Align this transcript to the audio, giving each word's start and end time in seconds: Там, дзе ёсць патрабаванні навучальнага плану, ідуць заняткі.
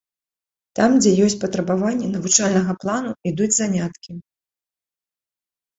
Там, 0.77 0.95
дзе 1.03 1.11
ёсць 1.25 1.35
патрабаванні 1.43 2.07
навучальнага 2.15 2.71
плану, 2.85 3.11
ідуць 3.35 3.53
заняткі. 3.61 4.21